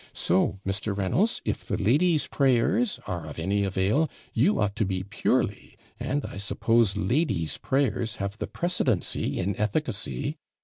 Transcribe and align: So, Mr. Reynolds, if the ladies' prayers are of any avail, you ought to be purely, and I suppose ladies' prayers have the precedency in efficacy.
So, 0.13 0.59
Mr. 0.65 0.97
Reynolds, 0.97 1.43
if 1.45 1.63
the 1.63 1.77
ladies' 1.77 2.25
prayers 2.25 2.99
are 3.05 3.27
of 3.27 3.37
any 3.37 3.63
avail, 3.63 4.09
you 4.33 4.59
ought 4.59 4.75
to 4.77 4.83
be 4.83 5.03
purely, 5.03 5.77
and 5.99 6.25
I 6.25 6.37
suppose 6.37 6.97
ladies' 6.97 7.59
prayers 7.59 8.15
have 8.15 8.39
the 8.39 8.47
precedency 8.47 9.37
in 9.37 9.55
efficacy. 9.61 10.39